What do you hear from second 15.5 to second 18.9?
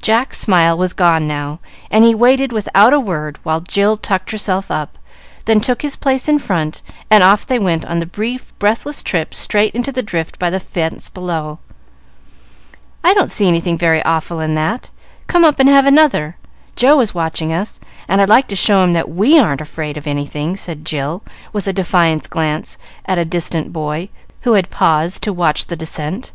and have another. Joe is watching us, and I'd like to show